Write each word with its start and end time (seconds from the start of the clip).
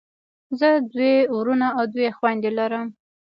زه 0.59 0.69
دوه 0.91 1.11
وروڼه 1.35 1.67
او 1.77 1.83
دوه 1.93 2.09
خویندی 2.17 2.51
لرم. 2.57 2.87